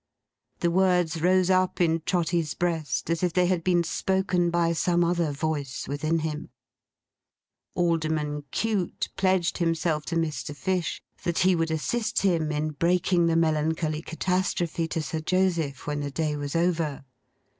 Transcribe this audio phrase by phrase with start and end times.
[0.61, 5.03] The words rose up in Trotty's breast, as if they had been spoken by some
[5.03, 6.49] other voice within him.
[7.75, 10.55] Alderman Cute pledged himself to Mr.
[10.55, 15.99] Fish that he would assist him in breaking the melancholy catastrophe to Sir Joseph when
[15.99, 17.05] the day was over.